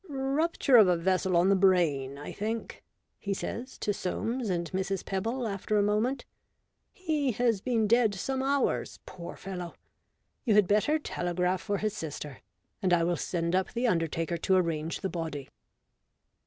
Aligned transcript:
"Rupture 0.39 0.77
of 0.77 0.87
a 0.87 0.97
vessel 0.97 1.37
on 1.37 1.49
the 1.49 1.55
brain, 1.55 2.17
I 2.17 2.31
think, 2.31 2.81
1 3.19 3.19
* 3.19 3.19
he 3.19 3.33
says 3.35 3.77
to 3.77 3.93
Soames 3.93 4.49
and 4.49 4.71
Mrs. 4.71 5.05
Pebble 5.05 5.47
after 5.47 5.77
a 5.77 5.83
moment." 5.83 6.25
He 6.91 7.33
has 7.33 7.61
been 7.61 7.85
dead 7.85 8.15
some 8.15 8.41
hours. 8.41 8.97
Poor 9.05 9.35
fellow! 9.35 9.75
You 10.43 10.55
had 10.55 10.67
better 10.67 10.97
telegraph 10.97 11.61
for 11.61 11.77
his 11.77 11.95
sister, 11.95 12.39
and 12.81 12.93
I 12.93 13.03
will 13.03 13.15
send 13.15 13.53
up 13.55 13.73
the 13.73 13.85
undertaker 13.87 14.37
to 14.37 14.55
arrange 14.55 15.01
the 15.01 15.07
body." 15.09 15.49